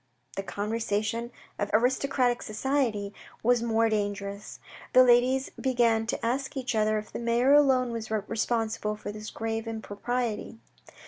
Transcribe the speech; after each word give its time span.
The 0.35 0.41
conversation 0.41 1.29
of 1.59 1.69
aristocratic 1.73 2.41
society 2.41 3.13
was 3.43 3.61
more 3.61 3.87
dangerous. 3.87 4.59
The 4.93 5.03
ladies 5.03 5.51
began 5.61 6.07
to 6.07 6.25
ask 6.25 6.57
each 6.57 6.73
other 6.73 6.97
if 6.97 7.13
the 7.13 7.19
mayor 7.19 7.53
alone 7.53 7.91
was 7.91 8.09
responsible 8.09 8.95
for 8.95 9.11
this 9.11 9.29
grave 9.29 9.67
impropriety. 9.67 10.57